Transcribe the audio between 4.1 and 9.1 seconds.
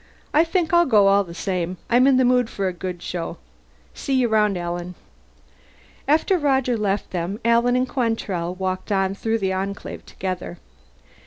you around, Alan." After Roger left them, Alan and Quantrell walked